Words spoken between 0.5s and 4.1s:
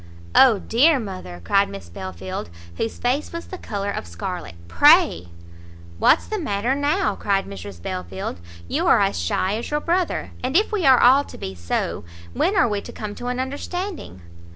dear mother!" cried Miss Belfield, whose face was the colour of